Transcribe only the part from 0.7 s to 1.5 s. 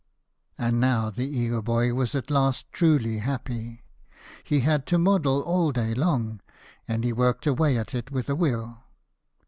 now the